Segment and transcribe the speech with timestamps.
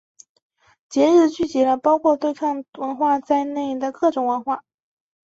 [0.89, 4.63] 节日聚集了包括对抗文化在内的各种文化。